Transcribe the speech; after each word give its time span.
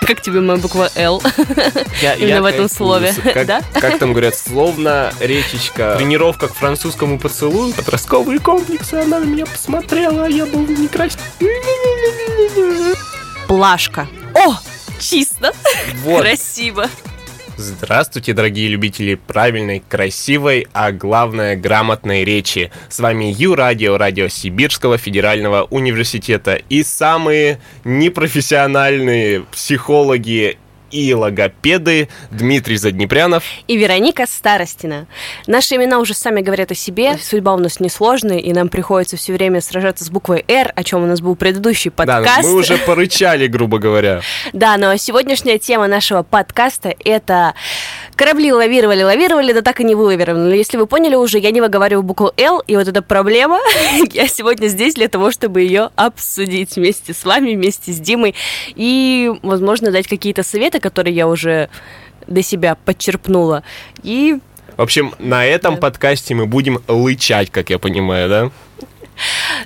Как 0.00 0.20
тебе 0.22 0.40
моя 0.40 0.58
буква 0.58 0.90
«Л»? 0.96 1.22
Я, 2.02 2.14
Именно 2.14 2.28
я 2.28 2.42
в 2.42 2.44
этом 2.46 2.68
слове, 2.68 3.14
Как, 3.22 3.46
да? 3.46 3.62
как 3.74 3.98
там 3.98 4.10
говорят, 4.12 4.36
словно 4.36 5.12
речечка. 5.20 5.94
Тренировка 5.96 6.48
к 6.48 6.54
французскому 6.54 7.18
поцелую. 7.18 7.72
Подростковые 7.74 8.40
комплексы. 8.40 8.94
Она 8.94 9.20
на 9.20 9.24
меня 9.24 9.46
посмотрела, 9.46 10.24
а 10.26 10.28
я 10.28 10.46
был 10.46 10.60
некрасивый. 10.66 11.20
Плашка. 13.46 14.08
О, 14.34 14.54
чисто, 14.98 15.52
Вот. 16.04 16.22
красиво. 16.22 16.88
Здравствуйте, 17.60 18.32
дорогие 18.32 18.68
любители 18.68 19.16
правильной, 19.16 19.82
красивой, 19.86 20.66
а 20.72 20.92
главное 20.92 21.56
грамотной 21.56 22.24
речи. 22.24 22.72
С 22.88 23.00
вами 23.00 23.34
Ю-радио, 23.36 23.98
радио 23.98 24.28
Сибирского 24.28 24.96
федерального 24.96 25.64
университета 25.64 26.54
и 26.54 26.82
самые 26.82 27.60
непрофессиональные 27.84 29.42
психологи 29.52 30.56
и 30.90 31.14
логопеды 31.14 32.08
Дмитрий 32.30 32.76
Заднепрянов. 32.76 33.44
И 33.68 33.76
Вероника 33.76 34.26
Старостина. 34.26 35.06
Наши 35.46 35.76
имена 35.76 35.98
уже 35.98 36.14
сами 36.14 36.40
говорят 36.40 36.70
о 36.70 36.74
себе. 36.74 37.16
Судьба 37.18 37.54
у 37.54 37.58
нас 37.58 37.80
несложная, 37.80 38.38
и 38.38 38.52
нам 38.52 38.68
приходится 38.68 39.16
все 39.16 39.32
время 39.32 39.60
сражаться 39.60 40.04
с 40.04 40.10
буквой 40.10 40.44
«Р», 40.48 40.72
о 40.74 40.84
чем 40.84 41.02
у 41.02 41.06
нас 41.06 41.20
был 41.20 41.36
предыдущий 41.36 41.90
подкаст. 41.90 42.42
Да, 42.42 42.48
мы 42.48 42.54
уже 42.54 42.76
порычали, 42.78 43.46
грубо 43.46 43.78
говоря. 43.78 44.20
Да, 44.52 44.76
но 44.76 44.96
сегодняшняя 44.96 45.58
тема 45.58 45.86
нашего 45.86 46.22
подкаста– 46.22 46.94
это 47.04 47.54
корабли 48.16 48.52
лавировали, 48.52 49.02
лавировали, 49.02 49.52
да 49.52 49.62
так 49.62 49.80
и 49.80 49.84
не 49.84 49.94
вылавировали. 49.94 50.48
Но 50.48 50.54
если 50.54 50.76
вы 50.76 50.86
поняли 50.86 51.14
уже, 51.14 51.38
я 51.38 51.50
не 51.50 51.60
выговариваю 51.60 52.02
букву 52.02 52.32
«Л», 52.36 52.62
и 52.66 52.76
вот 52.76 52.88
эта 52.88 53.02
проблема, 53.02 53.60
я 54.12 54.28
сегодня 54.28 54.66
здесь 54.68 54.94
для 54.94 55.08
того, 55.08 55.30
чтобы 55.30 55.62
ее 55.62 55.90
обсудить 55.96 56.76
вместе 56.76 57.14
с 57.14 57.24
вами, 57.24 57.54
вместе 57.54 57.92
с 57.92 57.98
Димой, 57.98 58.34
и, 58.74 59.30
возможно, 59.42 59.90
дать 59.90 60.08
какие-то 60.08 60.42
советы, 60.42 60.79
которые 60.80 61.14
я 61.14 61.28
уже 61.28 61.68
до 62.26 62.42
себя 62.42 62.74
подчерпнула. 62.84 63.62
И 64.02 64.38
В 64.76 64.82
общем, 64.82 65.14
на 65.18 65.44
этом 65.44 65.74
Да. 65.74 65.80
подкасте 65.80 66.34
мы 66.34 66.46
будем 66.46 66.80
лычать, 66.88 67.50
как 67.50 67.70
я 67.70 67.78
понимаю, 67.78 68.28
да? 68.28 68.50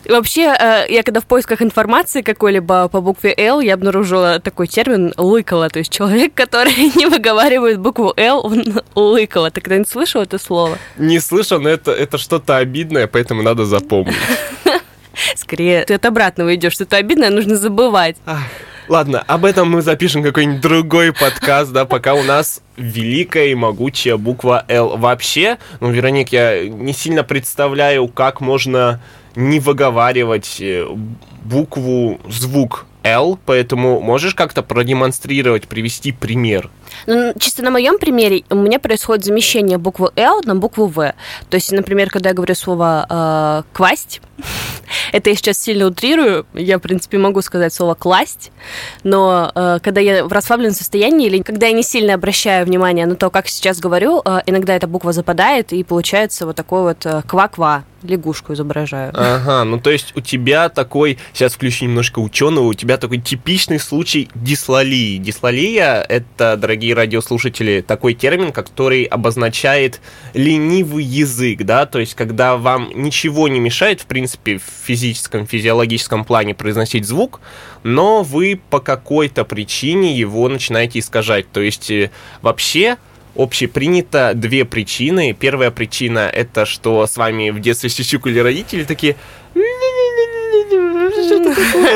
Вообще, 0.09 0.53
э, 0.59 0.87
я 0.89 1.03
когда 1.05 1.21
в 1.21 1.27
поисках 1.27 1.63
информации 1.63 2.23
какой-либо 2.23 2.89
по 2.89 3.01
букве 3.01 3.33
«Л», 3.39 3.61
я 3.61 3.75
обнаружила 3.75 4.41
такой 4.41 4.67
термин 4.67 5.15
«лыкало», 5.17 5.69
то 5.71 5.79
есть 5.79 5.93
человек, 5.93 6.35
который 6.35 6.75
не 6.97 7.07
выговаривает 7.07 7.79
букву 7.79 8.13
«Л», 8.17 8.45
он 8.45 8.83
лыкало. 8.97 9.51
Ты 9.53 9.61
когда-нибудь 9.61 9.89
слышал 9.89 10.23
это 10.23 10.39
слово? 10.39 10.79
Не 10.99 11.21
слышал, 11.21 11.61
но 11.61 11.69
это, 11.69 11.93
это 11.93 12.19
что-то 12.19 12.57
обидное, 12.57 13.07
поэтому 13.07 13.43
надо 13.43 13.65
запомнить. 13.65 14.17
Скорее, 15.37 15.85
ты 15.85 15.95
от 15.95 16.05
обратного 16.05 16.55
идешь, 16.57 16.73
что-то 16.73 16.97
обидное 16.97 17.31
нужно 17.31 17.55
забывать. 17.57 18.17
Ах, 18.27 18.43
Ладно, 18.89 19.25
об 19.27 19.47
этом 19.47 19.71
мы 19.71 19.81
запишем 19.81 20.23
какой-нибудь 20.23 20.61
другой 20.61 21.13
подкаст, 21.13 21.73
да, 21.73 21.87
пока 21.87 22.15
у 22.15 22.23
нас 22.23 22.61
великая 22.77 23.47
и 23.47 23.55
могучая 23.55 24.19
буква 24.19 24.65
«Л». 24.69 24.99
Вообще, 24.99 25.59
ну, 25.81 25.91
Вероник, 25.91 26.31
я 26.33 26.69
не 26.69 26.93
сильно 26.93 27.25
представляю, 27.25 28.09
как 28.09 28.43
можно 28.43 29.01
не 29.37 29.59
выговаривать 29.59 30.59
э, 30.61 30.87
букву, 31.45 32.21
звук 32.29 32.87
«Л», 33.05 33.39
поэтому 33.45 34.01
можешь 34.01 34.35
как-то 34.35 34.63
продемонстрировать, 34.63 35.69
привести 35.69 36.11
пример? 36.11 36.71
Ну, 37.07 37.35
чисто 37.39 37.63
на 37.63 37.71
моем 37.71 37.99
примере 37.99 38.45
у 38.51 38.57
меня 38.57 38.79
происходит 38.79 39.25
замещение 39.25 39.79
буквы 39.79 40.11
«Л» 40.17 40.41
на 40.45 40.57
букву 40.57 40.87
«В». 40.87 41.15
То 41.51 41.55
есть, 41.55 41.71
например, 41.71 42.09
когда 42.09 42.31
я 42.31 42.35
говорю 42.35 42.55
слово 42.55 43.07
э, 43.09 43.63
«квасть», 43.75 44.23
это 45.13 45.31
я 45.31 45.37
сейчас 45.37 45.59
сильно 45.59 45.87
утрирую, 45.87 46.47
я, 46.55 46.79
в 46.79 46.81
принципе, 46.81 47.19
могу 47.19 47.43
сказать 47.43 47.75
слово 47.75 47.95
«класть», 47.95 48.51
но 49.03 49.53
э, 49.55 49.79
когда 49.83 50.01
я 50.01 50.25
в 50.25 50.33
расслабленном 50.33 50.75
состоянии 50.75 51.27
или 51.27 51.43
когда 51.43 51.67
я 51.67 51.73
не 51.73 51.83
сильно 51.83 52.15
обращаю 52.15 52.65
внимание 52.65 53.07
на 53.07 53.17
то, 53.17 53.29
как 53.29 53.49
сейчас 53.49 53.81
говорю, 53.81 54.23
э, 54.25 54.41
иногда 54.47 54.75
эта 54.75 54.87
буква 54.87 55.13
западает, 55.13 55.73
и 55.73 55.85
получается 55.85 56.47
вот 56.47 56.57
такой 56.57 56.83
вот 56.83 57.05
э, 57.05 57.23
«ква-ква», 57.27 57.85
лягушку 58.05 58.53
изображаю. 58.53 59.11
Ага, 59.15 59.65
ну 59.65 59.81
то 59.81 59.91
есть 59.91 60.13
у 60.17 60.21
тебя 60.21 60.69
такой, 60.69 61.19
сейчас 61.33 61.55
включу 61.55 61.87
немножко 61.87 62.19
ученого, 62.19 62.67
у 62.67 62.75
тебя 62.75 62.97
такой 62.97 63.19
типичный 63.19 63.79
случай 63.79 64.29
дислалии. 64.35 65.19
Дислалия— 65.19 66.03
это, 66.09 66.57
дорогие 66.57 66.95
радиослушатели, 66.95 67.85
такой 67.87 68.15
термин, 68.15 68.53
который 68.53 69.05
обозначает 69.05 70.01
ленивый 70.35 71.05
язык, 71.05 71.63
да, 71.63 71.87
то 71.87 71.99
есть 71.99 72.15
когда 72.15 72.57
вам 72.57 72.91
ничего 72.95 73.49
не 73.49 73.61
мешает, 73.61 74.01
в 74.01 74.07
принципе, 74.07 74.59
в 74.59 74.87
физическом, 74.87 75.47
физиологическом 75.47 76.25
плане 76.25 76.55
произносить 76.55 77.07
звук, 77.07 77.41
но 77.83 78.23
вы 78.23 78.61
по 78.71 78.81
какой-то 78.81 79.45
причине 79.45 80.17
его 80.17 80.49
начинаете 80.49 80.99
искажать. 80.99 81.51
То 81.53 81.61
есть 81.61 81.91
э, 81.91 82.11
вообще 82.43 82.97
общепринято 83.37 84.33
две 84.35 84.65
причины. 84.65 85.37
Первая 85.39 85.71
причина 85.71 86.31
это 86.33 86.67
что 86.67 87.07
с 87.07 87.17
вами 87.17 87.51
в 87.51 87.61
детстве 87.61 87.91
сисюкали 87.91 88.39
родители 88.39 88.85
такие 88.85 89.17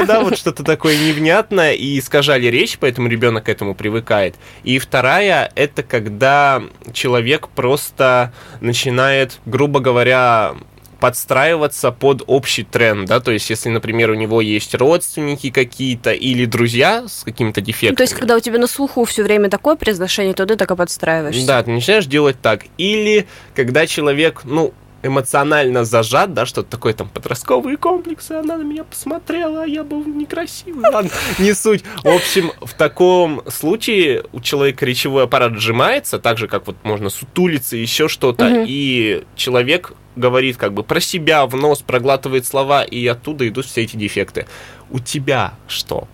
да, 0.06 0.20
вот 0.20 0.36
что-то 0.36 0.62
такое 0.64 0.96
невнятное, 0.96 1.72
и 1.72 1.98
искажали 1.98 2.46
речь, 2.46 2.78
поэтому 2.78 3.08
ребенок 3.08 3.44
к 3.44 3.48
этому 3.48 3.74
привыкает. 3.74 4.36
И 4.62 4.78
вторая, 4.78 5.50
это 5.54 5.82
когда 5.82 6.62
человек 6.92 7.48
просто 7.48 8.32
начинает, 8.60 9.40
грубо 9.46 9.80
говоря, 9.80 10.54
подстраиваться 11.00 11.92
под 11.92 12.22
общий 12.26 12.64
тренд, 12.64 13.08
да, 13.08 13.20
то 13.20 13.30
есть 13.30 13.48
если, 13.50 13.68
например, 13.68 14.10
у 14.10 14.14
него 14.14 14.40
есть 14.40 14.74
родственники 14.74 15.50
какие-то 15.50 16.12
или 16.12 16.44
друзья 16.44 17.04
с 17.08 17.24
какими-то 17.24 17.60
дефектами. 17.60 17.90
Ну, 17.90 17.96
то 17.96 18.02
есть, 18.02 18.14
когда 18.14 18.36
у 18.36 18.40
тебя 18.40 18.58
на 18.58 18.66
слуху 18.66 19.04
все 19.04 19.22
время 19.22 19.48
такое 19.50 19.76
произношение, 19.76 20.34
то 20.34 20.44
ты 20.46 20.56
так 20.56 20.70
и 20.70 20.76
подстраиваешься. 20.76 21.46
Да, 21.46 21.62
ты 21.62 21.70
начинаешь 21.70 22.06
делать 22.06 22.40
так. 22.40 22.64
Или 22.78 23.26
когда 23.54 23.86
человек, 23.86 24.42
ну, 24.44 24.72
эмоционально 25.02 25.84
зажат, 25.84 26.34
да, 26.34 26.44
что-то 26.46 26.70
такое 26.70 26.92
там 26.92 27.08
подростковые 27.08 27.76
комплексы, 27.76 28.32
она 28.32 28.56
на 28.56 28.62
меня 28.62 28.84
посмотрела, 28.84 29.62
а 29.62 29.66
я 29.66 29.84
был 29.84 30.04
некрасивый. 30.04 30.82
Ладно, 30.92 31.10
не 31.38 31.52
суть. 31.54 31.84
В 32.02 32.08
общем, 32.08 32.52
в 32.60 32.74
таком 32.74 33.42
случае 33.48 34.24
у 34.32 34.40
человека 34.40 34.84
речевой 34.84 35.24
аппарат 35.24 35.54
сжимается, 35.54 36.18
так 36.18 36.38
же, 36.38 36.48
как 36.48 36.66
вот 36.66 36.76
можно 36.82 37.10
сутулиться, 37.10 37.76
еще 37.76 38.08
что-то, 38.08 38.44
Мгм. 38.48 38.64
и 38.66 39.22
человек 39.36 39.92
говорит 40.18 40.56
как 40.56 40.74
бы 40.74 40.82
про 40.82 41.00
себя 41.00 41.46
в 41.46 41.56
нос, 41.56 41.82
проглатывает 41.82 42.46
слова, 42.46 42.82
и 42.82 43.06
оттуда 43.06 43.48
идут 43.48 43.66
все 43.66 43.82
эти 43.82 43.96
дефекты. 43.96 44.46
У 44.90 44.98
тебя 44.98 45.54
что? 45.66 46.08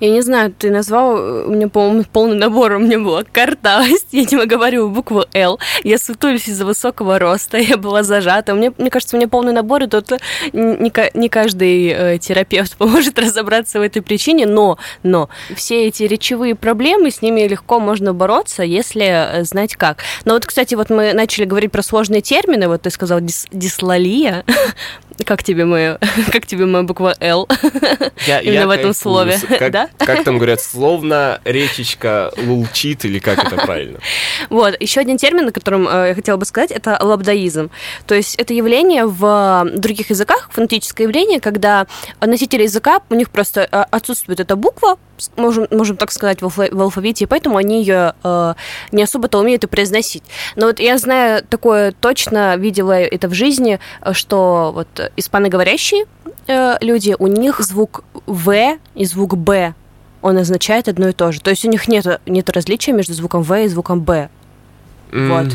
Я 0.00 0.10
не 0.10 0.20
знаю, 0.20 0.52
ты 0.56 0.70
назвал, 0.70 1.16
э, 1.16 1.44
у 1.46 1.50
меня, 1.50 1.68
по-моему, 1.68 2.04
полный 2.12 2.36
набор, 2.36 2.72
у 2.72 2.78
меня 2.78 2.98
была 2.98 3.24
картавость, 3.24 4.08
я 4.12 4.22
не 4.24 4.46
говорю 4.46 4.88
букву 4.90 5.24
«Л», 5.34 5.58
я 5.84 5.98
сутулюсь 5.98 6.48
из-за 6.48 6.64
высокого 6.64 7.18
роста, 7.18 7.56
я 7.58 7.76
была 7.76 8.02
зажата. 8.02 8.54
Мне, 8.54 8.72
мне 8.76 8.90
кажется, 8.90 9.16
у 9.16 9.18
меня 9.18 9.28
полный 9.28 9.52
набор, 9.52 9.82
и 9.84 9.86
тут 9.86 10.12
не, 10.52 10.90
ка- 10.90 11.10
не 11.14 11.28
каждый 11.28 11.88
э, 11.88 12.18
терапевт 12.18 12.76
поможет 12.78 13.18
разобраться 13.18 13.78
в 13.78 13.82
этой 13.82 14.02
причине, 14.02 14.46
но, 14.46 14.78
но 15.02 15.28
все 15.54 15.86
эти 15.86 16.02
речевые 16.04 16.54
проблемы, 16.54 17.10
с 17.10 17.22
ними 17.22 17.42
легко 17.48 17.80
можно 17.80 18.12
бороться, 18.12 18.62
если 18.62 19.06
э, 19.40 19.44
знать 19.44 19.76
как. 19.76 20.02
Но 20.24 20.34
вот, 20.34 20.44
кстати, 20.46 20.74
вот 20.74 20.90
мы 20.90 21.12
начали 21.12 21.44
говорить 21.44 21.72
про 21.72 21.82
сложные 21.82 22.20
термины, 22.20 22.68
вот 22.68 22.82
ты 22.82 22.90
сказал 22.90 23.20
дис- 23.20 23.46
дислалия, 23.52 24.44
как 25.24 25.42
тебе 25.42 25.64
моя, 25.64 25.98
как 26.32 26.46
тебе 26.46 26.66
моя 26.66 26.84
буква 26.84 27.14
«Л»? 27.20 27.48
Я, 28.26 28.40
Именно 28.40 28.66
в 28.66 28.70
этом 28.70 28.92
слове, 28.94 29.38
Как, 29.58 29.70
да? 29.72 29.85
Как 29.98 30.24
там 30.24 30.36
говорят, 30.36 30.60
словно 30.60 31.40
речечка 31.44 32.32
лулчит, 32.36 33.04
или 33.04 33.18
как 33.18 33.44
это 33.44 33.56
правильно? 33.56 33.98
Вот, 34.50 34.80
еще 34.80 35.00
один 35.00 35.18
термин, 35.18 35.48
о 35.48 35.52
котором 35.52 35.88
э, 35.88 36.08
я 36.08 36.14
хотела 36.14 36.36
бы 36.36 36.44
сказать, 36.44 36.70
это 36.70 36.98
лабдаизм. 37.00 37.70
То 38.06 38.14
есть 38.14 38.36
это 38.36 38.54
явление 38.54 39.06
в 39.06 39.64
э, 39.66 39.78
других 39.78 40.10
языках, 40.10 40.50
фонетическое 40.52 41.06
явление, 41.06 41.40
когда 41.40 41.86
носители 42.20 42.62
языка, 42.62 43.00
у 43.10 43.14
них 43.14 43.30
просто 43.30 43.68
э, 43.70 43.84
отсутствует 43.90 44.40
эта 44.40 44.56
буква, 44.56 44.98
можем, 45.36 45.66
можем 45.70 45.96
так 45.96 46.12
сказать, 46.12 46.42
в, 46.42 46.46
алфа- 46.46 46.74
в 46.74 46.80
алфавите, 46.80 47.24
и 47.24 47.26
поэтому 47.26 47.56
они 47.56 47.80
ее 47.80 48.14
э, 48.22 48.54
не 48.92 49.02
особо-то 49.02 49.38
умеют 49.38 49.64
и 49.64 49.66
произносить. 49.66 50.22
Но 50.56 50.66
вот 50.66 50.80
я 50.80 50.98
знаю 50.98 51.44
такое 51.44 51.92
точно, 51.92 52.56
видела 52.56 52.92
это 52.92 53.28
в 53.28 53.34
жизни, 53.34 53.80
что 54.12 54.72
вот 54.74 55.12
испаноговорящие 55.16 56.06
э, 56.46 56.76
люди, 56.80 57.14
у 57.18 57.26
них 57.26 57.60
звук 57.60 58.04
В 58.26 58.78
и 58.94 59.04
звук 59.04 59.36
Б 59.36 59.74
он 60.22 60.38
означает 60.38 60.88
одно 60.88 61.08
и 61.08 61.12
то 61.12 61.32
же. 61.32 61.40
То 61.40 61.50
есть 61.50 61.64
у 61.64 61.70
них 61.70 61.88
нет, 61.88 62.20
нет 62.26 62.50
различия 62.50 62.92
между 62.92 63.14
звуком 63.14 63.42
В 63.42 63.54
и 63.54 63.68
звуком 63.68 64.00
Б. 64.00 64.28
Вот. 65.12 65.46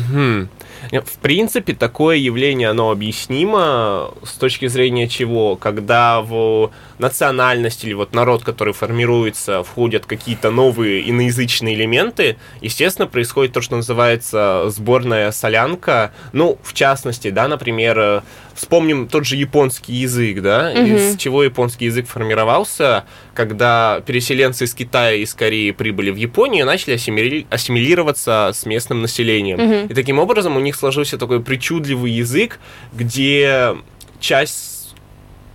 Мгм. 0.90 1.02
В 1.04 1.18
принципе, 1.18 1.74
такое 1.74 2.16
явление, 2.16 2.70
оно 2.70 2.90
объяснимо 2.90 4.12
с 4.24 4.32
точки 4.32 4.66
зрения 4.66 5.08
чего? 5.08 5.56
Когда 5.56 6.20
в 6.20 6.70
национальность 6.98 7.84
или 7.84 7.92
вот 7.92 8.14
народ, 8.14 8.42
который 8.42 8.72
формируется, 8.72 9.62
входят 9.62 10.06
какие-то 10.06 10.50
новые 10.50 11.08
иноязычные 11.08 11.74
элементы, 11.74 12.36
естественно, 12.60 13.06
происходит 13.06 13.52
то, 13.52 13.60
что 13.60 13.76
называется 13.76 14.64
сборная 14.68 15.32
солянка. 15.32 16.12
Ну, 16.32 16.58
в 16.62 16.72
частности, 16.74 17.30
да, 17.30 17.48
например, 17.48 18.22
вспомним 18.54 19.08
тот 19.08 19.26
же 19.26 19.36
японский 19.36 19.94
язык, 19.94 20.40
да, 20.42 20.72
угу. 20.74 20.84
из 20.84 21.16
чего 21.16 21.42
японский 21.42 21.86
язык 21.86 22.06
формировался, 22.06 23.04
когда 23.34 24.02
переселенцы 24.06 24.64
из 24.64 24.74
Китая 24.74 25.14
и 25.14 25.22
из 25.22 25.34
Кореи 25.34 25.70
прибыли 25.70 26.10
в 26.10 26.16
Японию 26.16 26.64
и 26.64 26.66
начали 26.66 26.94
ассимили... 26.94 27.46
ассимилироваться 27.50 28.50
с 28.54 28.66
местным 28.66 29.02
населением. 29.02 29.60
Угу. 29.60 29.92
И 29.92 29.94
таким 29.94 30.18
образом 30.18 30.56
у 30.56 30.60
них 30.60 30.71
сложился 30.76 31.18
такой 31.18 31.40
причудливый 31.40 32.12
язык, 32.12 32.58
где 32.92 33.76
часть 34.20 34.94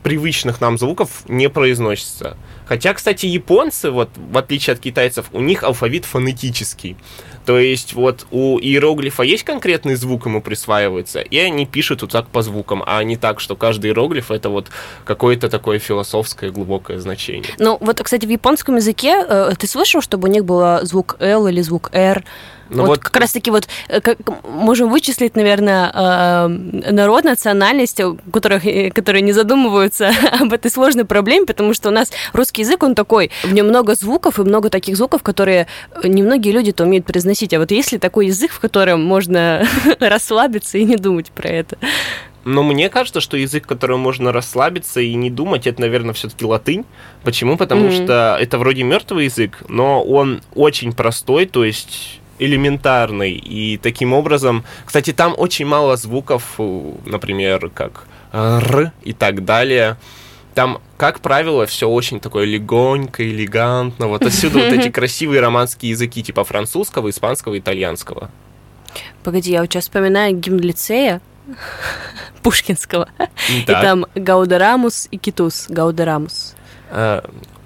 привычных 0.03 0.61
нам 0.61 0.77
звуков 0.77 1.23
не 1.27 1.49
произносится. 1.49 2.37
Хотя, 2.65 2.93
кстати, 2.93 3.25
японцы, 3.25 3.91
вот 3.91 4.09
в 4.15 4.37
отличие 4.37 4.73
от 4.73 4.79
китайцев, 4.79 5.25
у 5.33 5.41
них 5.41 5.63
алфавит 5.63 6.05
фонетический. 6.05 6.97
То 7.47 7.57
есть 7.57 7.93
вот 7.93 8.27
у 8.29 8.59
иероглифа 8.59 9.23
есть 9.23 9.45
конкретный 9.45 9.95
звук 9.95 10.25
ему 10.25 10.41
присваивается, 10.41 11.21
и 11.21 11.37
они 11.37 11.65
пишут 11.65 12.01
вот 12.01 12.11
так 12.11 12.27
по 12.27 12.41
звукам, 12.41 12.83
а 12.85 13.01
не 13.05 13.15
так, 13.15 13.39
что 13.39 13.55
каждый 13.55 13.91
иероглиф 13.91 14.31
это 14.31 14.49
вот 14.49 14.67
какое-то 15.05 15.47
такое 15.47 15.79
философское 15.79 16.51
глубокое 16.51 16.99
значение. 16.99 17.53
Ну 17.57 17.77
вот, 17.79 18.01
кстати, 18.03 18.25
в 18.25 18.29
японском 18.29 18.75
языке 18.75 19.23
э, 19.25 19.53
ты 19.57 19.65
слышал, 19.65 20.01
чтобы 20.01 20.27
у 20.27 20.31
них 20.31 20.43
был 20.43 20.85
звук 20.85 21.15
L 21.21 21.47
или 21.47 21.61
звук 21.61 21.89
R? 21.93 22.25
Ну 22.69 22.81
вот, 22.81 22.87
вот 22.87 22.99
как 22.99 23.15
раз-таки 23.17 23.51
вот 23.51 23.67
э, 23.87 24.01
как, 24.01 24.17
можем 24.43 24.89
вычислить, 24.89 25.35
наверное, 25.35 25.91
э, 25.93 26.47
народ, 26.47 27.23
национальность, 27.23 28.01
которых, 28.31 28.65
э, 28.65 28.91
которые 28.91 29.21
не 29.21 29.31
задумываются 29.31 30.11
об 30.39 30.53
этой 30.53 30.69
сложной 30.69 31.05
проблеме, 31.05 31.45
потому 31.45 31.73
что 31.73 31.89
у 31.89 31.91
нас 31.91 32.11
русский 32.33 32.61
язык, 32.61 32.83
он 32.83 32.95
такой, 32.95 33.31
в 33.43 33.53
нем 33.53 33.67
много 33.67 33.95
звуков 33.95 34.39
и 34.39 34.43
много 34.43 34.69
таких 34.69 34.97
звуков, 34.97 35.23
которые 35.23 35.67
немногие 36.03 36.53
люди-то 36.53 36.83
умеют 36.83 37.05
произносить. 37.05 37.36
А 37.53 37.59
вот 37.59 37.71
есть 37.71 37.91
ли 37.91 37.97
такой 37.97 38.27
язык, 38.27 38.51
в 38.51 38.59
котором 38.59 39.03
можно 39.03 39.67
расслабиться 39.99 40.77
и 40.77 40.83
не 40.83 40.95
думать 40.95 41.31
про 41.31 41.49
это? 41.49 41.77
Но 42.45 42.63
мне 42.63 42.89
кажется, 42.89 43.19
что 43.19 43.35
язык, 43.35 43.67
которым 43.67 43.99
можно 43.99 44.31
расслабиться 44.31 45.01
и 45.01 45.13
не 45.15 45.29
думать, 45.29 45.67
это, 45.67 45.81
наверное, 45.81 46.13
все-таки 46.13 46.45
латынь. 46.45 46.85
Почему? 47.23 47.57
Потому 47.57 47.87
mm-hmm. 47.87 48.05
что 48.05 48.37
это 48.39 48.57
вроде 48.57 48.83
мертвый 48.83 49.25
язык, 49.25 49.63
но 49.67 50.01
он 50.01 50.41
очень 50.55 50.93
простой, 50.93 51.45
то 51.45 51.65
есть 51.65 52.21
элементарный. 52.39 53.33
И 53.33 53.77
таким 53.77 54.13
образом, 54.13 54.63
кстати, 54.85 55.11
там 55.11 55.33
очень 55.37 55.65
мало 55.65 55.97
звуков, 55.97 56.57
например, 57.05 57.69
как 57.69 58.05
р 58.31 58.93
и 59.03 59.13
так 59.13 59.43
далее. 59.43 59.97
Там, 60.57 60.81
как 60.97 61.19
правило, 61.19 61.67
все 61.67 61.87
очень 61.87 62.19
такое 62.19 62.45
легонько, 62.45 63.23
элегантно. 63.23 64.07
Вот 64.07 64.25
отсюда 64.25 64.57
вот 64.57 64.73
эти 64.73 64.89
красивые 64.91 65.39
романские 65.39 65.91
языки, 65.91 66.23
типа 66.23 66.43
французского, 66.43 67.11
испанского, 67.11 67.59
итальянского. 67.59 68.31
Погоди, 69.23 69.51
я 69.51 69.61
вот 69.61 69.71
сейчас 69.71 69.83
вспоминаю 69.83 70.35
гимн 70.35 70.57
лицея 70.57 71.21
Пушкинского. 72.41 73.07
И 73.49 73.61
там 73.67 74.07
Gaudeamus 74.15 75.07
igitur. 75.11 75.67
Gaudeamus. 75.69 76.55
А, 76.89 77.23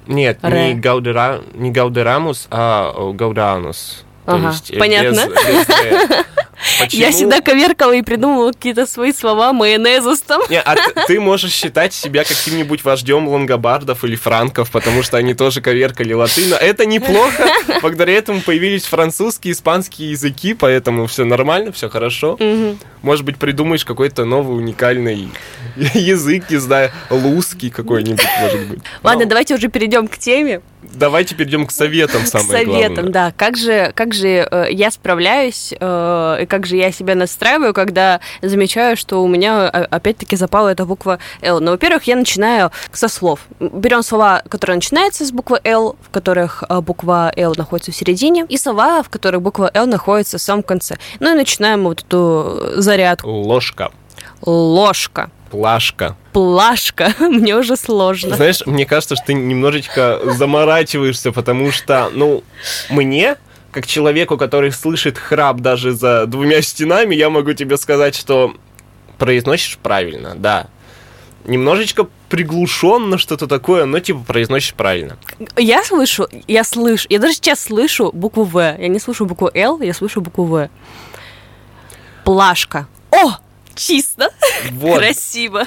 нет, 0.07 0.43
не, 0.43 0.73
Gaudea, 0.73 1.39
не 1.53 1.71
Gaudeamus, 1.71 2.47
а 2.51 2.91
Гауданус. 3.13 4.03
Ага, 4.25 4.49
есть, 4.49 4.77
понятно. 4.77 5.29
Без, 5.29 5.65
без 5.65 6.25
Почему? 6.79 7.01
Я 7.01 7.11
всегда 7.11 7.41
коверкала 7.41 7.93
и 7.93 8.01
придумывала 8.01 8.51
какие-то 8.51 8.85
свои 8.85 9.13
слова, 9.13 9.53
майонезус 9.53 10.21
там. 10.21 10.41
Не, 10.49 10.61
а 10.61 10.75
ты, 11.07 11.19
можешь 11.19 11.51
считать 11.51 11.93
себя 11.93 12.23
каким-нибудь 12.23 12.83
вождем 12.83 13.27
лонгобардов 13.27 14.03
или 14.03 14.15
франков, 14.15 14.71
потому 14.71 15.03
что 15.03 15.17
они 15.17 15.33
тоже 15.33 15.61
коверкали 15.61 16.13
латынь. 16.13 16.51
Это 16.59 16.85
неплохо. 16.85 17.47
Благодаря 17.81 18.13
этому 18.13 18.41
появились 18.41 18.85
французские, 18.85 19.53
испанские 19.53 20.11
языки, 20.11 20.53
поэтому 20.53 21.07
все 21.07 21.25
нормально, 21.25 21.71
все 21.71 21.89
хорошо. 21.89 22.33
Угу. 22.33 22.77
Может 23.01 23.25
быть, 23.25 23.37
придумаешь 23.37 23.85
какой-то 23.85 24.25
новый 24.25 24.57
уникальный 24.57 25.29
язык, 25.75 26.49
не 26.49 26.57
знаю, 26.57 26.91
лузский 27.09 27.69
какой-нибудь, 27.69 28.25
может 28.41 28.67
быть. 28.67 28.79
Ладно, 29.03 29.23
Но... 29.23 29.29
давайте 29.29 29.55
уже 29.55 29.69
перейдем 29.69 30.07
к 30.07 30.17
теме. 30.17 30.61
Давайте 30.83 31.35
перейдем 31.35 31.67
к 31.67 31.71
советам, 31.71 32.25
самое 32.25 32.49
К 32.49 32.51
советам, 32.51 32.93
главное. 32.95 33.13
да. 33.13 33.33
Как 33.35 33.55
же, 33.55 33.91
как 33.95 34.13
же 34.13 34.47
э, 34.49 34.67
я 34.71 34.89
справляюсь, 34.91 35.73
э, 35.79 36.45
как 36.51 36.65
же 36.65 36.75
я 36.75 36.91
себя 36.91 37.15
настраиваю, 37.15 37.73
когда 37.73 38.19
замечаю, 38.41 38.97
что 38.97 39.23
у 39.23 39.27
меня 39.29 39.69
а, 39.69 39.87
опять-таки 39.89 40.35
запала 40.35 40.67
эта 40.67 40.85
буква 40.85 41.17
L. 41.41 41.61
Ну, 41.61 41.71
во-первых, 41.71 42.03
я 42.03 42.17
начинаю 42.17 42.71
со 42.91 43.07
слов. 43.07 43.39
Берем 43.61 44.03
слова, 44.03 44.43
которые 44.49 44.75
начинаются 44.75 45.25
с 45.25 45.31
буквы 45.31 45.61
L, 45.63 45.95
в 46.01 46.09
которых 46.09 46.65
а, 46.67 46.81
буква 46.81 47.31
L 47.37 47.53
находится 47.55 47.93
в 47.93 47.95
середине, 47.95 48.45
и 48.49 48.57
слова, 48.57 49.01
в 49.01 49.09
которых 49.09 49.41
буква 49.41 49.71
L 49.73 49.87
находится 49.87 50.37
в 50.37 50.41
самом 50.41 50.63
конце. 50.63 50.97
Ну 51.21 51.31
и 51.31 51.35
начинаем 51.35 51.85
вот 51.85 52.01
эту 52.01 52.81
зарядку. 52.81 53.29
Ложка. 53.29 53.91
Ложка. 54.41 55.31
Плашка. 55.51 56.17
Плашка. 56.33 57.13
Мне 57.19 57.55
уже 57.55 57.77
сложно. 57.77 58.35
Знаешь, 58.35 58.65
мне 58.65 58.85
кажется, 58.85 59.15
что 59.15 59.27
ты 59.27 59.33
немножечко 59.33 60.19
заморачиваешься, 60.25 61.31
потому 61.31 61.71
что, 61.71 62.09
ну, 62.13 62.43
мне 62.89 63.37
как 63.71 63.87
человеку, 63.87 64.37
который 64.37 64.71
слышит 64.71 65.17
храп 65.17 65.57
даже 65.57 65.93
за 65.93 66.25
двумя 66.25 66.61
стенами, 66.61 67.15
я 67.15 67.29
могу 67.29 67.53
тебе 67.53 67.77
сказать, 67.77 68.15
что 68.15 68.55
произносишь 69.17 69.77
правильно, 69.77 70.35
да. 70.35 70.67
Немножечко 71.45 72.07
приглушенно 72.29 73.17
что-то 73.17 73.47
такое, 73.47 73.85
но 73.85 73.99
типа 73.99 74.19
произносишь 74.19 74.73
правильно. 74.73 75.17
Я 75.57 75.83
слышу, 75.83 76.27
я 76.47 76.63
слышу, 76.63 77.07
я 77.09 77.19
даже 77.19 77.33
сейчас 77.35 77.61
слышу 77.61 78.11
букву 78.13 78.43
В. 78.43 78.57
Я 78.57 78.87
не 78.87 78.99
слышу 78.99 79.25
букву 79.25 79.49
Л, 79.53 79.81
я 79.81 79.93
слышу 79.93 80.21
букву 80.21 80.45
В. 80.45 80.69
Плашка. 82.23 82.87
О! 83.09 83.37
Чисто. 83.73 84.31
Вот. 84.71 84.97
Красиво. 84.99 85.65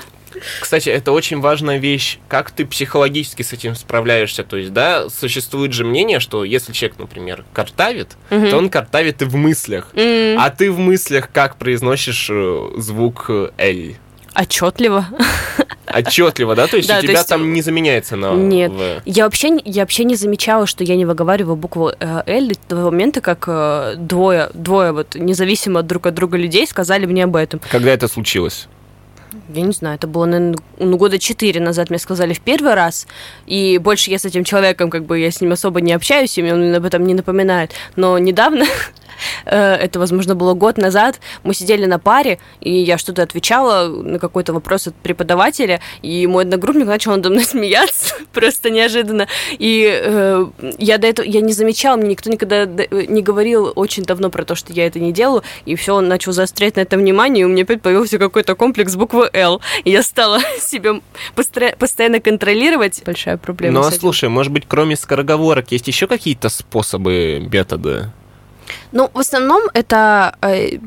Кстати, 0.60 0.88
это 0.88 1.12
очень 1.12 1.40
важная 1.40 1.78
вещь. 1.78 2.18
Как 2.28 2.50
ты 2.50 2.64
психологически 2.66 3.42
с 3.42 3.52
этим 3.52 3.74
справляешься? 3.74 4.44
То 4.44 4.56
есть, 4.56 4.72
да, 4.72 5.08
существует 5.08 5.72
же 5.72 5.84
мнение, 5.84 6.20
что 6.20 6.44
если 6.44 6.72
человек, 6.72 6.98
например, 6.98 7.44
картавит, 7.52 8.16
угу. 8.30 8.48
то 8.48 8.56
он 8.56 8.68
картавит 8.68 9.22
и 9.22 9.24
в 9.24 9.36
мыслях. 9.36 9.90
Mm. 9.94 10.36
А 10.38 10.50
ты 10.50 10.70
в 10.70 10.78
мыслях 10.78 11.30
как 11.32 11.56
произносишь 11.56 12.28
э, 12.30 12.70
звук 12.76 13.30
«л»? 13.30 13.94
Отчетливо. 14.34 15.06
Отчетливо, 15.86 16.54
да? 16.54 16.66
То 16.66 16.76
есть 16.76 16.88
да, 16.88 16.98
у 16.98 17.02
тебя 17.02 17.12
есть... 17.12 17.28
там 17.28 17.52
не 17.52 17.62
заменяется 17.62 18.16
на 18.16 18.34
Нет. 18.34 18.72
В... 18.72 19.02
Я 19.04 19.24
вообще, 19.24 19.60
я 19.64 19.82
вообще 19.82 20.04
не 20.04 20.16
замечала, 20.16 20.66
что 20.66 20.82
я 20.82 20.96
не 20.96 21.04
выговариваю 21.04 21.56
букву 21.56 21.92
э, 21.98 22.22
L 22.26 22.48
до 22.48 22.54
того 22.68 22.90
момента, 22.90 23.20
как 23.20 23.44
э, 23.46 23.94
двое, 23.96 24.50
двое 24.54 24.92
вот 24.92 25.14
независимо 25.14 25.82
друг 25.82 26.06
от 26.06 26.14
друга 26.14 26.36
людей 26.36 26.66
сказали 26.66 27.06
мне 27.06 27.24
об 27.24 27.36
этом. 27.36 27.60
Когда 27.70 27.92
это 27.92 28.08
случилось? 28.08 28.66
Я 29.54 29.62
не 29.62 29.72
знаю, 29.72 29.96
это 29.96 30.06
было, 30.06 30.26
наверное, 30.26 30.56
ну, 30.78 30.96
года 30.96 31.18
четыре 31.18 31.60
назад 31.60 31.90
мне 31.90 31.98
сказали 31.98 32.32
в 32.32 32.40
первый 32.40 32.74
раз, 32.74 33.06
и 33.46 33.78
больше 33.78 34.10
я 34.10 34.18
с 34.18 34.24
этим 34.24 34.44
человеком, 34.44 34.90
как 34.90 35.04
бы, 35.04 35.18
я 35.18 35.30
с 35.30 35.40
ним 35.40 35.52
особо 35.52 35.80
не 35.80 35.92
общаюсь, 35.92 36.36
и 36.38 36.42
мне 36.42 36.54
он 36.54 36.74
об 36.74 36.84
этом 36.84 37.04
не 37.06 37.14
напоминает. 37.14 37.72
Но 37.96 38.18
недавно 38.18 38.64
это, 39.44 39.98
возможно, 39.98 40.34
было 40.34 40.54
год 40.54 40.78
назад, 40.78 41.20
мы 41.42 41.54
сидели 41.54 41.86
на 41.86 41.98
паре, 41.98 42.38
и 42.60 42.72
я 42.72 42.98
что-то 42.98 43.22
отвечала 43.22 43.88
на 43.88 44.18
какой-то 44.18 44.52
вопрос 44.52 44.86
от 44.86 44.94
преподавателя, 44.94 45.80
и 46.02 46.26
мой 46.26 46.44
одногруппник 46.44 46.86
начал 46.86 47.12
надо 47.12 47.30
мной 47.30 47.44
смеяться, 47.44 48.14
просто 48.32 48.70
неожиданно. 48.70 49.28
И 49.52 49.88
э, 49.90 50.46
я 50.78 50.98
до 50.98 51.06
этого, 51.06 51.26
я 51.26 51.40
не 51.40 51.52
замечала, 51.52 51.96
мне 51.96 52.10
никто 52.10 52.30
никогда 52.30 52.66
не 52.66 53.22
говорил 53.22 53.72
очень 53.74 54.04
давно 54.04 54.30
про 54.30 54.44
то, 54.44 54.54
что 54.54 54.72
я 54.72 54.86
это 54.86 54.98
не 55.00 55.12
делаю, 55.12 55.42
и 55.64 55.74
все, 55.74 55.94
он 55.94 56.08
начал 56.08 56.32
заострять 56.32 56.76
на 56.76 56.80
это 56.80 56.96
внимание, 56.96 57.42
и 57.42 57.44
у 57.44 57.48
меня 57.48 57.62
опять 57.62 57.82
появился 57.82 58.18
какой-то 58.18 58.54
комплекс 58.54 58.94
буквы 58.94 59.30
«Л», 59.32 59.60
и 59.84 59.90
я 59.90 60.02
стала 60.02 60.40
себя 60.60 61.00
постоянно 61.78 62.20
контролировать. 62.20 63.02
Большая 63.04 63.36
проблема 63.36 63.80
Ну, 63.80 63.86
а 63.86 63.90
слушай, 63.90 64.28
может 64.28 64.52
быть, 64.52 64.64
кроме 64.66 64.96
скороговорок 64.96 65.72
есть 65.72 65.86
еще 65.86 66.06
какие-то 66.06 66.48
способы, 66.48 67.48
методы? 67.50 68.10
Ну, 68.92 69.10
в 69.12 69.18
основном 69.18 69.62
это 69.74 70.36
э, 70.42 70.78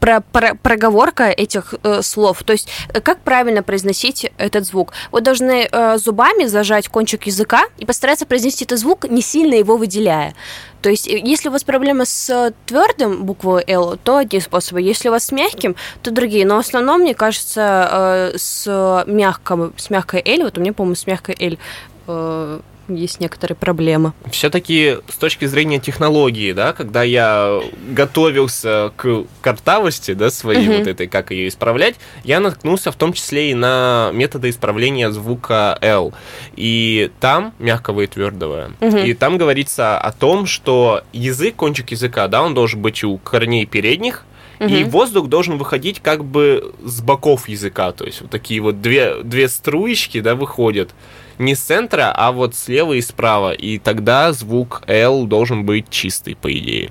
про, 0.00 0.20
про, 0.20 0.54
проговорка 0.54 1.24
этих 1.24 1.74
э, 1.82 2.02
слов. 2.02 2.42
То 2.44 2.52
есть, 2.52 2.68
э, 2.94 3.00
как 3.00 3.18
правильно 3.20 3.62
произносить 3.62 4.30
этот 4.38 4.64
звук. 4.64 4.92
Вы 5.10 5.20
должны 5.20 5.68
э, 5.70 5.98
зубами 5.98 6.46
зажать 6.46 6.88
кончик 6.88 7.26
языка 7.26 7.64
и 7.78 7.84
постараться 7.84 8.26
произнести 8.26 8.64
этот 8.64 8.78
звук, 8.78 9.08
не 9.10 9.22
сильно 9.22 9.54
его 9.54 9.76
выделяя. 9.76 10.34
То 10.82 10.90
есть, 10.90 11.08
э, 11.08 11.18
если 11.18 11.48
у 11.48 11.52
вас 11.52 11.64
проблема 11.64 12.04
с 12.04 12.52
твердым 12.66 13.24
буквой 13.24 13.64
L, 13.66 13.96
то 13.96 14.18
одни 14.18 14.40
способы. 14.40 14.80
Если 14.80 15.08
у 15.08 15.12
вас 15.12 15.24
с 15.24 15.32
мягким, 15.32 15.76
то 16.02 16.10
другие. 16.10 16.46
Но 16.46 16.56
в 16.56 16.66
основном, 16.66 17.00
мне 17.00 17.14
кажется, 17.14 17.88
э, 17.90 18.38
с, 18.38 19.04
мягком, 19.06 19.74
с 19.76 19.90
мягкой 19.90 20.22
L, 20.24 20.44
вот 20.44 20.58
у 20.58 20.60
меня, 20.60 20.72
по-моему, 20.72 20.94
с 20.94 21.06
мягкой 21.06 21.36
L, 21.40 21.58
э, 22.06 22.60
есть 22.88 23.20
некоторые 23.20 23.56
проблемы. 23.56 24.12
Все-таки 24.30 24.98
с 25.08 25.16
точки 25.16 25.44
зрения 25.46 25.78
технологии, 25.78 26.52
да, 26.52 26.72
когда 26.72 27.02
я 27.02 27.60
готовился 27.90 28.92
к 28.96 29.24
картавости, 29.40 30.14
да, 30.14 30.30
своей 30.30 30.68
угу. 30.68 30.78
вот 30.78 30.86
этой, 30.86 31.06
как 31.06 31.30
ее 31.30 31.48
исправлять, 31.48 31.96
я 32.24 32.40
наткнулся 32.40 32.92
в 32.92 32.96
том 32.96 33.12
числе 33.12 33.50
и 33.50 33.54
на 33.54 34.10
методы 34.12 34.50
исправления 34.50 35.10
звука 35.10 35.78
L. 35.80 36.12
И 36.54 37.10
там 37.20 37.54
мягкого 37.58 38.02
и 38.02 38.06
твердого. 38.06 38.72
Угу. 38.80 38.98
И 38.98 39.14
там 39.14 39.38
говорится 39.38 39.98
о 39.98 40.12
том, 40.12 40.46
что 40.46 41.02
язык, 41.12 41.56
кончик 41.56 41.90
языка, 41.90 42.28
да, 42.28 42.42
он 42.42 42.54
должен 42.54 42.80
быть 42.80 43.02
у 43.04 43.18
корней 43.18 43.66
передних, 43.66 44.24
угу. 44.58 44.68
и 44.68 44.84
воздух 44.84 45.28
должен 45.28 45.58
выходить 45.58 46.00
как 46.00 46.24
бы 46.24 46.74
с 46.84 47.00
боков 47.00 47.48
языка, 47.48 47.92
то 47.92 48.04
есть 48.04 48.20
вот 48.20 48.30
такие 48.30 48.60
вот 48.60 48.80
две, 48.80 49.22
две 49.22 49.48
струечки, 49.48 50.20
да, 50.20 50.34
выходят 50.34 50.90
не 51.38 51.54
с 51.54 51.60
центра, 51.60 52.12
а 52.14 52.32
вот 52.32 52.54
слева 52.54 52.94
и 52.94 53.00
справа, 53.00 53.52
и 53.52 53.78
тогда 53.78 54.32
звук 54.32 54.82
L 54.86 55.26
должен 55.26 55.64
быть 55.64 55.88
чистый, 55.90 56.34
по 56.34 56.52
идее. 56.52 56.90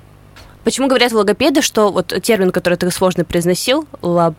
Почему 0.64 0.88
говорят 0.88 1.12
логопеды, 1.12 1.62
что 1.62 1.92
вот 1.92 2.12
термин, 2.22 2.50
который 2.50 2.74
ты 2.74 2.90
сложно 2.90 3.24
произносил, 3.24 3.86
лаб... 4.02 4.36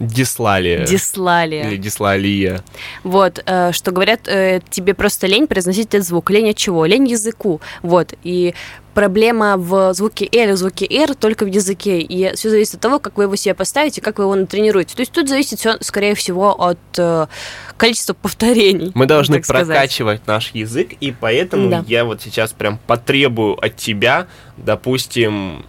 Дислалия. 0.00 0.84
Дислалия. 0.84 1.68
Или 1.68 1.76
дислалия. 1.76 2.62
Вот, 3.04 3.42
э, 3.46 3.70
что 3.72 3.92
говорят, 3.92 4.26
э, 4.26 4.60
тебе 4.68 4.92
просто 4.92 5.28
лень 5.28 5.46
произносить 5.46 5.88
этот 5.88 6.04
звук. 6.04 6.30
Лень 6.30 6.50
от 6.50 6.56
чего? 6.56 6.84
Лень 6.84 7.06
языку. 7.06 7.60
Вот, 7.82 8.14
и 8.24 8.54
проблема 8.94 9.56
в 9.56 9.92
звуке 9.92 10.28
L 10.32 10.52
и 10.52 10.56
звуке 10.56 10.86
R 10.86 11.14
только 11.14 11.44
в 11.44 11.48
языке. 11.48 12.00
И 12.00 12.34
все 12.34 12.50
зависит 12.50 12.76
от 12.76 12.80
того, 12.80 12.98
как 12.98 13.18
вы 13.18 13.24
его 13.24 13.36
себе 13.36 13.54
поставите, 13.54 14.00
как 14.00 14.18
вы 14.18 14.24
его 14.24 14.34
натренируете. 14.34 14.94
То 14.94 15.00
есть 15.00 15.12
тут 15.12 15.28
зависит 15.28 15.58
все, 15.58 15.76
скорее 15.80 16.14
всего, 16.14 16.52
от 16.52 16.78
э, 16.96 17.26
количества 17.76 18.14
повторений. 18.14 18.92
Мы 18.94 19.06
должны 19.06 19.42
прокачивать 19.42 20.22
сказать. 20.22 20.26
наш 20.26 20.50
язык, 20.52 20.92
и 21.00 21.12
поэтому 21.12 21.68
да. 21.68 21.84
я 21.86 22.04
вот 22.04 22.22
сейчас 22.22 22.52
прям 22.52 22.78
потребую 22.86 23.62
от 23.62 23.76
тебя, 23.76 24.26
допустим, 24.56 25.64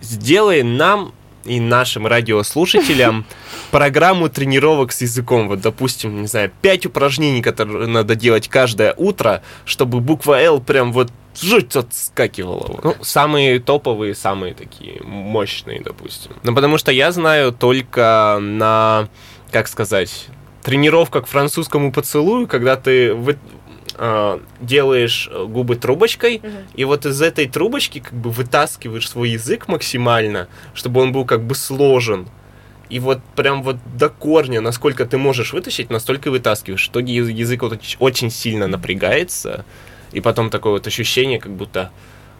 сделай 0.00 0.62
нам 0.62 1.12
и 1.48 1.60
нашим 1.60 2.06
радиослушателям 2.06 3.24
программу 3.70 4.28
тренировок 4.28 4.92
с 4.92 5.00
языком. 5.00 5.48
Вот, 5.48 5.60
допустим, 5.60 6.20
не 6.22 6.28
знаю, 6.28 6.52
пять 6.62 6.86
упражнений, 6.86 7.42
которые 7.42 7.86
надо 7.86 8.14
делать 8.14 8.48
каждое 8.48 8.94
утро, 8.96 9.42
чтобы 9.64 10.00
буква 10.00 10.40
L 10.40 10.60
прям 10.60 10.92
вот 10.92 11.10
жуть 11.40 11.74
отскакивала. 11.76 12.80
Ну, 12.82 12.94
самые 13.02 13.60
топовые, 13.60 14.14
самые 14.14 14.54
такие 14.54 15.00
мощные, 15.02 15.80
допустим. 15.80 16.32
Ну, 16.42 16.54
потому 16.54 16.78
что 16.78 16.92
я 16.92 17.12
знаю 17.12 17.52
только 17.52 18.38
на, 18.40 19.08
как 19.50 19.68
сказать, 19.68 20.28
тренировках 20.62 21.24
к 21.24 21.28
французскому 21.28 21.92
поцелую, 21.92 22.46
когда 22.46 22.76
ты 22.76 23.14
э, 23.98 24.38
делаешь 24.60 25.28
губы 25.46 25.76
трубочкой, 25.76 26.36
угу. 26.36 26.48
и 26.74 26.84
вот 26.84 27.06
из 27.06 27.20
этой 27.20 27.46
трубочки 27.46 28.00
как 28.00 28.14
бы 28.14 28.30
вытаскиваешь 28.30 29.08
свой 29.08 29.30
язык 29.30 29.68
максимально, 29.68 30.48
чтобы 30.74 31.00
он 31.00 31.12
был 31.12 31.24
как 31.24 31.44
бы 31.44 31.54
сложен. 31.54 32.28
И 32.88 33.00
вот 33.00 33.20
прям 33.36 33.62
вот 33.62 33.76
до 33.96 34.08
корня, 34.08 34.60
насколько 34.60 35.04
ты 35.04 35.18
можешь 35.18 35.52
вытащить, 35.52 35.90
настолько 35.90 36.30
вытаскиваешь. 36.30 36.86
В 36.86 36.90
итоге 36.90 37.16
язык 37.16 37.62
вот 37.62 37.78
очень 37.98 38.30
сильно 38.30 38.66
напрягается. 38.66 39.66
И 40.12 40.20
потом 40.20 40.48
такое 40.48 40.72
вот 40.72 40.86
ощущение, 40.86 41.38
как 41.38 41.52
будто, 41.52 41.90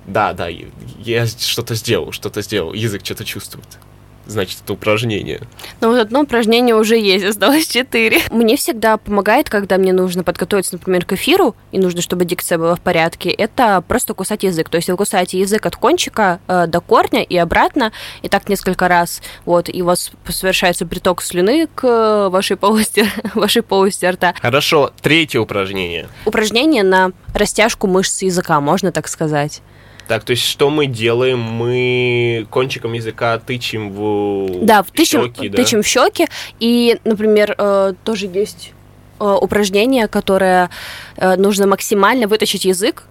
да, 0.07 0.33
да, 0.33 0.49
я 0.49 1.27
что-то 1.27 1.75
сделал, 1.75 2.12
что-то 2.12 2.41
сделал, 2.41 2.73
язык 2.73 3.05
что-то 3.05 3.27
чувствует 3.27 3.79
значит, 4.28 4.61
это 4.62 4.75
упражнение. 4.75 5.40
Ну, 5.80 5.88
вот 5.88 5.99
одно 5.99 6.20
упражнение 6.20 6.76
уже 6.76 6.97
есть, 6.97 7.25
осталось 7.25 7.66
четыре. 7.66 8.20
Мне 8.30 8.56
всегда 8.56 8.97
помогает, 8.97 9.49
когда 9.49 9.78
мне 9.78 9.92
нужно 9.92 10.23
подготовиться, 10.23 10.75
например, 10.75 11.04
к 11.04 11.14
эфиру, 11.14 11.56
и 11.73 11.78
нужно, 11.78 12.02
чтобы 12.02 12.25
дикция 12.25 12.58
была 12.58 12.76
в 12.76 12.80
порядке, 12.80 13.30
это 13.30 13.82
просто 13.87 14.14
кусать 14.14 14.44
язык. 14.44 14.68
То 14.68 14.76
есть 14.76 14.88
вы 14.88 14.97
кусаете 14.97 15.40
язык 15.40 15.66
от 15.66 15.76
кончика 15.76 16.40
э, 16.47 16.66
до 16.66 16.80
корня 16.80 17.23
и 17.23 17.37
обратно, 17.37 17.92
и 18.23 18.28
так 18.28 18.49
несколько 18.49 18.87
раз, 18.88 19.23
вот, 19.44 19.68
и 19.68 19.82
у 19.82 19.87
вас 19.87 20.12
совершается 20.28 20.87
приток 20.87 21.23
слюны 21.23 21.68
к 21.75 22.28
вашей 22.28 22.56
полости, 22.56 23.06
вашей 23.35 23.62
полости 23.62 24.04
рта. 24.04 24.35
Хорошо, 24.40 24.92
третье 25.00 25.40
упражнение. 25.40 26.08
Упражнение 26.25 26.82
на 26.82 27.12
растяжку 27.35 27.87
мышц 27.87 28.23
языка, 28.23 28.61
можно 28.61 28.92
так 28.92 29.08
сказать. 29.08 29.62
Так, 30.09 30.25
то 30.25 30.31
есть 30.31 30.43
что 30.43 30.71
мы 30.71 30.87
делаем? 30.87 31.38
Мы 31.38 32.47
кончиком 32.50 32.95
языка 32.95 33.38
тычем 33.38 33.93
в 33.93 34.65
да, 34.65 34.83
в 34.83 34.91
тычем, 34.91 35.27
щеки, 35.27 35.50
да? 35.50 35.57
тычем 35.57 35.83
в 35.83 35.87
щеки. 35.87 36.27
И, 36.59 36.99
например, 37.05 37.55
э, 37.59 37.93
тоже 38.05 38.27
есть 38.27 38.73
э, 39.21 39.25
упражнение, 39.25 40.09
которое 40.09 40.71
э, 41.17 41.37
нужно 41.37 41.67
максимально 41.67 42.27
вытащить 42.27 42.65
язык, 42.65 43.05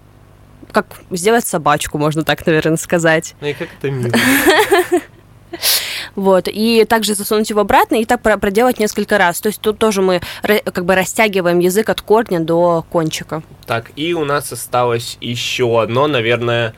как 0.72 0.86
сделать 1.10 1.46
собачку, 1.46 1.98
можно 1.98 2.24
так, 2.24 2.44
наверное, 2.44 2.76
сказать. 2.76 3.36
Ну 3.40 3.46
и 3.46 3.52
как 3.52 3.68
это 3.78 3.90
мило. 3.90 4.12
Вот, 6.18 6.48
и 6.48 6.84
также 6.84 7.14
засунуть 7.14 7.48
его 7.48 7.60
обратно 7.60 7.94
и 7.94 8.04
так 8.04 8.22
проделать 8.22 8.80
несколько 8.80 9.18
раз. 9.18 9.40
То 9.40 9.50
есть 9.50 9.60
тут 9.60 9.78
тоже 9.78 10.02
мы 10.02 10.20
как 10.42 10.84
бы 10.84 10.96
растягиваем 10.96 11.60
язык 11.60 11.88
от 11.90 12.00
корня 12.00 12.40
до 12.40 12.84
кончика. 12.90 13.44
Так, 13.66 13.92
и 13.94 14.14
у 14.14 14.24
нас 14.24 14.52
осталось 14.52 15.16
еще 15.20 15.80
одно, 15.80 16.08
наверное, 16.08 16.74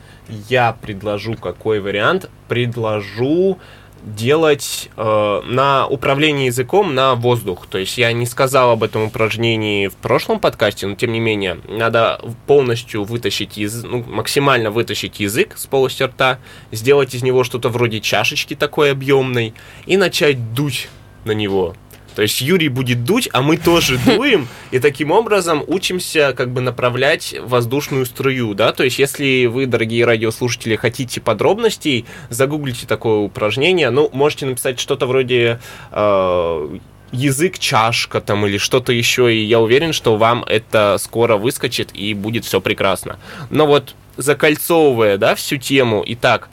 я 0.47 0.77
предложу 0.79 1.33
какой 1.33 1.79
вариант? 1.79 2.29
Предложу 2.49 3.57
делать 4.03 4.89
э, 4.95 5.41
на 5.45 5.87
управление 5.87 6.47
языком 6.47 6.95
на 6.95 7.15
воздух. 7.15 7.67
То 7.67 7.77
есть 7.77 7.97
я 7.97 8.11
не 8.13 8.25
сказал 8.25 8.71
об 8.71 8.83
этом 8.83 9.03
упражнении 9.03 9.87
в 9.87 9.95
прошлом 9.95 10.39
подкасте, 10.39 10.87
но 10.87 10.95
тем 10.95 11.11
не 11.11 11.19
менее 11.19 11.59
надо 11.67 12.21
полностью 12.47 13.03
вытащить 13.03 13.57
язык, 13.57 13.89
ну, 13.89 14.03
максимально 14.07 14.71
вытащить 14.71 15.19
язык 15.19 15.57
с 15.57 15.65
полости 15.65 16.03
рта, 16.03 16.39
сделать 16.71 17.13
из 17.13 17.23
него 17.23 17.43
что-то 17.43 17.69
вроде 17.69 18.01
чашечки 18.01 18.55
такой 18.55 18.91
объемной 18.91 19.53
и 19.85 19.97
начать 19.97 20.53
дуть 20.53 20.89
на 21.25 21.31
него. 21.31 21.75
То 22.15 22.21
есть 22.21 22.41
Юрий 22.41 22.69
будет 22.69 23.03
дуть, 23.03 23.29
а 23.31 23.41
мы 23.41 23.57
тоже 23.57 23.97
дуем, 24.05 24.47
и 24.71 24.79
таким 24.79 25.11
образом 25.11 25.63
учимся 25.67 26.33
как 26.35 26.51
бы 26.51 26.61
направлять 26.61 27.35
воздушную 27.41 28.05
струю, 28.05 28.53
да, 28.53 28.71
то 28.73 28.83
есть 28.83 28.99
если 28.99 29.45
вы, 29.45 29.65
дорогие 29.65 30.05
радиослушатели, 30.05 30.75
хотите 30.75 31.21
подробностей, 31.21 32.05
загуглите 32.29 32.87
такое 32.87 33.19
упражнение, 33.19 33.89
ну, 33.89 34.09
можете 34.13 34.45
написать 34.45 34.79
что-то 34.79 35.05
вроде 35.05 35.59
э, 35.91 36.77
язык 37.11 37.59
чашка 37.59 38.21
там 38.21 38.45
или 38.45 38.57
что-то 38.57 38.91
еще, 38.91 39.33
и 39.33 39.43
я 39.43 39.59
уверен, 39.59 39.93
что 39.93 40.17
вам 40.17 40.43
это 40.43 40.97
скоро 40.99 41.37
выскочит 41.37 41.89
и 41.93 42.13
будет 42.13 42.45
все 42.45 42.61
прекрасно. 42.61 43.19
Но 43.49 43.67
вот 43.67 43.95
закольцовывая, 44.17 45.17
да, 45.17 45.35
всю 45.35 45.57
тему, 45.57 46.03
итак, 46.05 46.49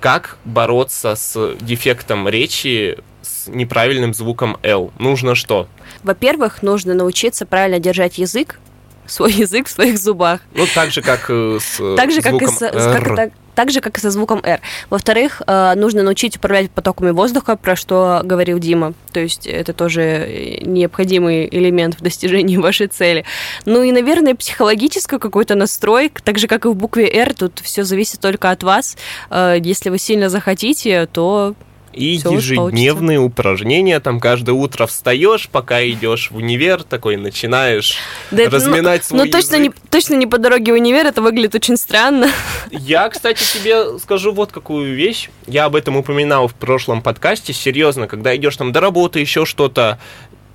как 0.00 0.38
бороться 0.44 1.16
с 1.16 1.56
дефектом 1.60 2.28
речи 2.28 2.98
с 3.26 3.48
неправильным 3.48 4.14
звуком 4.14 4.56
L? 4.62 4.92
Нужно 4.98 5.34
что? 5.34 5.68
Во-первых, 6.02 6.62
нужно 6.62 6.94
научиться 6.94 7.46
правильно 7.46 7.78
держать 7.78 8.18
язык, 8.18 8.58
свой 9.06 9.32
язык 9.32 9.66
в 9.66 9.70
своих 9.70 9.98
зубах. 9.98 10.40
Ну, 10.54 10.66
так 10.74 10.90
же, 10.90 11.02
как 11.02 11.26
э, 11.28 11.58
с 11.60 11.96
так 11.96 12.10
же, 12.10 12.22
как 12.22 12.40
и 12.40 12.46
с, 12.46 12.58
как, 12.58 13.16
так, 13.16 13.30
так 13.54 13.70
же, 13.70 13.80
как 13.80 13.98
и 13.98 14.00
со 14.00 14.10
звуком 14.10 14.40
R. 14.44 14.60
Во-вторых, 14.90 15.42
э, 15.46 15.74
нужно 15.76 16.02
научить 16.02 16.36
управлять 16.36 16.70
потоками 16.70 17.10
воздуха, 17.10 17.56
про 17.56 17.76
что 17.76 18.20
говорил 18.24 18.58
Дима. 18.58 18.94
То 19.12 19.20
есть 19.20 19.46
это 19.46 19.72
тоже 19.72 20.60
необходимый 20.62 21.48
элемент 21.50 21.96
в 21.96 22.02
достижении 22.02 22.56
вашей 22.58 22.88
цели. 22.88 23.24
Ну 23.64 23.82
и, 23.82 23.92
наверное, 23.92 24.34
психологический 24.34 25.18
какой-то 25.18 25.54
настрой, 25.54 26.12
так 26.24 26.38
же, 26.38 26.46
как 26.48 26.66
и 26.66 26.68
в 26.68 26.74
букве 26.74 27.08
R, 27.08 27.34
тут 27.34 27.60
все 27.60 27.84
зависит 27.84 28.20
только 28.20 28.50
от 28.50 28.62
вас. 28.62 28.96
Э, 29.30 29.56
если 29.60 29.90
вы 29.90 29.98
сильно 29.98 30.28
захотите, 30.28 31.06
то 31.06 31.54
и 31.96 32.18
Все 32.18 32.32
ежедневные 32.32 33.18
упражнения, 33.18 33.98
там 34.00 34.20
каждое 34.20 34.52
утро 34.52 34.86
встаешь, 34.86 35.48
пока 35.48 35.82
идешь 35.84 36.30
в 36.30 36.36
универ, 36.36 36.82
такой 36.82 37.16
начинаешь 37.16 37.96
да 38.30 38.48
разминать 38.50 39.06
это, 39.06 39.14
ну, 39.14 39.18
свой 39.20 39.30
Ну, 39.30 39.32
точно 39.32 39.56
не, 39.56 39.70
точно 39.90 40.14
не 40.14 40.26
по 40.26 40.38
дороге 40.38 40.72
в 40.72 40.74
универ, 40.76 41.06
это 41.06 41.22
выглядит 41.22 41.54
очень 41.54 41.76
странно. 41.76 42.28
Я, 42.70 43.08
кстати, 43.08 43.42
тебе 43.42 43.98
скажу 43.98 44.32
вот 44.32 44.52
какую 44.52 44.94
вещь. 44.94 45.30
Я 45.46 45.64
об 45.64 45.76
этом 45.76 45.96
упоминал 45.96 46.48
в 46.48 46.54
прошлом 46.54 47.00
подкасте. 47.00 47.52
Серьезно, 47.52 48.06
когда 48.06 48.36
идешь 48.36 48.56
там 48.56 48.72
до 48.72 48.80
работы, 48.80 49.20
еще 49.20 49.46
что-то, 49.46 49.98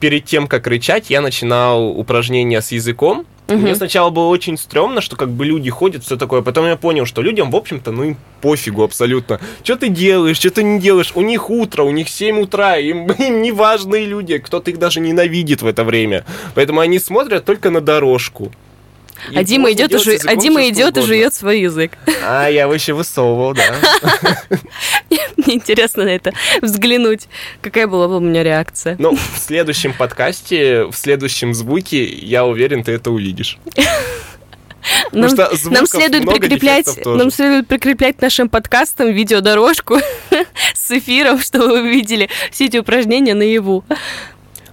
перед 0.01 0.25
тем, 0.25 0.47
как 0.47 0.67
рычать, 0.67 1.09
я 1.09 1.21
начинал 1.21 1.97
упражнения 1.97 2.61
с 2.61 2.73
языком, 2.73 3.25
Угу. 3.47 3.59
Мне 3.59 3.75
сначала 3.75 4.09
было 4.11 4.27
очень 4.27 4.57
стрёмно, 4.57 5.01
что 5.01 5.17
как 5.17 5.29
бы 5.29 5.45
люди 5.45 5.69
ходят, 5.69 6.05
все 6.05 6.15
такое. 6.15 6.41
Потом 6.41 6.67
я 6.67 6.77
понял, 6.77 7.05
что 7.05 7.21
людям, 7.21 7.51
в 7.51 7.55
общем-то, 7.57 7.91
ну 7.91 8.03
им 8.03 8.17
пофигу 8.39 8.81
абсолютно. 8.81 9.41
Что 9.61 9.75
ты 9.75 9.89
делаешь, 9.89 10.37
что 10.37 10.51
ты 10.51 10.63
не 10.63 10.79
делаешь? 10.79 11.11
У 11.15 11.21
них 11.21 11.49
утро, 11.49 11.83
у 11.83 11.91
них 11.91 12.07
7 12.07 12.39
утра, 12.39 12.77
им, 12.77 13.11
им 13.19 13.41
не 13.41 13.51
важные 13.51 14.05
люди. 14.05 14.37
Кто-то 14.37 14.71
их 14.71 14.79
даже 14.79 15.01
ненавидит 15.01 15.63
в 15.63 15.67
это 15.67 15.83
время. 15.83 16.23
Поэтому 16.55 16.79
они 16.79 16.97
смотрят 16.97 17.43
только 17.43 17.71
на 17.71 17.81
дорожку. 17.81 18.53
И 19.29 19.37
а 19.37 19.43
Дима 19.43 19.71
идет, 19.71 19.93
уже, 19.93 20.17
а 20.25 20.35
Дима 20.35 20.67
идет 20.69 20.97
и 20.97 21.01
жует 21.01 21.33
свой 21.33 21.61
язык. 21.61 21.91
А 22.23 22.47
я 22.47 22.63
его 22.63 22.73
еще 22.73 22.93
высовывал, 22.93 23.53
да. 23.53 23.75
Мне 25.37 25.55
интересно 25.55 26.03
на 26.05 26.09
это 26.09 26.33
взглянуть. 26.61 27.27
Какая 27.61 27.87
была 27.87 28.07
бы 28.07 28.17
у 28.17 28.19
меня 28.19 28.43
реакция? 28.43 28.95
Ну, 28.99 29.15
в 29.15 29.37
следующем 29.37 29.93
подкасте, 29.93 30.85
в 30.85 30.93
следующем 30.93 31.53
звуке, 31.53 32.03
я 32.03 32.45
уверен, 32.45 32.83
ты 32.83 32.93
это 32.93 33.11
увидишь. 33.11 33.57
Нам, 35.11 35.31
нам 35.65 35.85
следует 35.85 36.25
прикреплять, 36.25 37.05
нам 37.05 37.29
следует 37.29 37.67
прикреплять 37.67 38.21
нашим 38.21 38.49
подкастам 38.49 39.11
видеодорожку 39.11 39.99
с 40.73 40.91
эфиром, 40.91 41.39
чтобы 41.39 41.67
вы 41.67 41.81
увидели 41.81 42.29
все 42.51 42.65
эти 42.65 42.77
упражнения 42.77 43.33
наяву. 43.33 43.83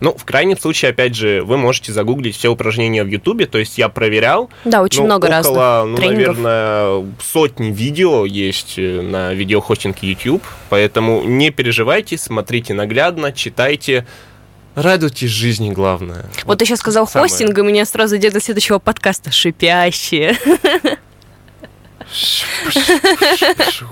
Ну, 0.01 0.15
в 0.17 0.25
крайнем 0.25 0.59
случае, 0.59 0.91
опять 0.91 1.15
же, 1.15 1.43
вы 1.43 1.57
можете 1.57 1.93
загуглить 1.93 2.37
все 2.37 2.49
упражнения 2.49 3.05
в 3.05 3.09
Ютубе, 3.09 3.47
то 3.47 3.59
есть 3.59 3.79
я 3.79 3.89
проверял. 3.89 4.51
Да, 4.65 4.83
очень 4.83 5.01
ну, 5.01 5.07
много 5.07 5.27
около, 5.27 5.37
разных 5.37 5.91
ну, 5.91 5.97
тренингов. 5.97 6.39
наверное, 6.39 7.07
сотни 7.21 7.73
видео 7.73 8.25
есть 8.25 8.75
э, 8.79 9.01
на 9.01 9.35
видеохостинге 9.35 10.09
YouTube, 10.11 10.43
поэтому 10.69 11.23
не 11.25 11.51
переживайте, 11.51 12.17
смотрите 12.19 12.75
наглядно, 12.75 13.33
читайте, 13.33 14.07
радуйтесь 14.75 15.31
жизни, 15.31 15.71
главное. 15.71 16.27
Вот, 16.37 16.45
вот 16.45 16.59
ты 16.59 16.65
сейчас 16.65 16.79
сказал 16.81 17.07
самое. 17.07 17.29
хостинг, 17.29 17.59
и 17.59 17.63
меня 17.63 17.85
сразу 17.85 18.17
идет 18.17 18.33
до 18.33 18.41
следующего 18.41 18.79
подкаста 18.79 19.33
«Шипящие». 19.33 20.37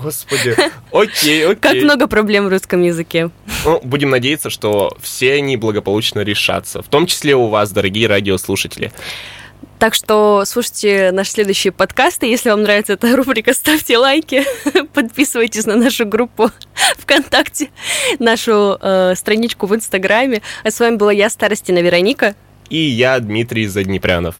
Господи. 0.01 0.55
Окей, 0.91 1.45
окей. 1.45 1.55
Как 1.55 1.75
много 1.75 2.07
проблем 2.07 2.45
в 2.45 2.49
русском 2.49 2.81
языке. 2.81 3.29
Ну, 3.65 3.79
будем 3.83 4.09
надеяться, 4.09 4.49
что 4.49 4.95
все 5.01 5.33
они 5.33 5.57
благополучно 5.57 6.21
решатся. 6.21 6.81
В 6.81 6.87
том 6.87 7.05
числе 7.05 7.35
у 7.35 7.47
вас, 7.47 7.71
дорогие 7.71 8.07
радиослушатели. 8.07 8.91
Так 9.79 9.93
что 9.93 10.43
слушайте 10.45 11.11
наши 11.11 11.31
следующие 11.31 11.71
подкасты. 11.71 12.25
Если 12.25 12.49
вам 12.49 12.63
нравится 12.63 12.93
эта 12.93 13.15
рубрика, 13.15 13.53
ставьте 13.53 13.97
лайки, 13.97 14.43
подписывайтесь 14.93 15.67
на 15.67 15.75
нашу 15.75 16.07
группу 16.07 16.49
ВКонтакте, 16.97 17.69
нашу 18.17 18.77
э, 18.81 19.13
страничку 19.15 19.67
в 19.67 19.75
Инстаграме. 19.75 20.41
А 20.63 20.71
с 20.71 20.79
вами 20.79 20.95
была 20.95 21.11
я, 21.11 21.29
Старостина 21.29 21.79
Вероника. 21.79 22.35
И 22.69 22.77
я, 22.77 23.19
Дмитрий 23.19 23.67
Заднепрянов. 23.67 24.35